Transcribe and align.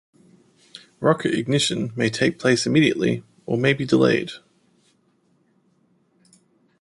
Rocket 0.99 1.35
ignition 1.37 1.93
may 1.95 2.09
take 2.09 2.39
place 2.39 2.65
immediately, 2.65 3.23
or 3.45 3.55
may 3.55 3.71
be 3.73 3.85
delayed. 3.85 4.31